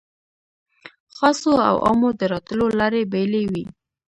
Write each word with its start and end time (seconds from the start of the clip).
خاصو 1.17 1.51
او 1.69 1.75
عامو 1.85 2.09
د 2.19 2.21
راتلو 2.33 2.65
لارې 2.79 3.01
بېلې 3.11 3.43
وې. 3.51 3.65